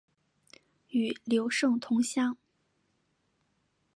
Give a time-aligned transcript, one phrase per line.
[0.89, 2.35] 与刘胜同乡。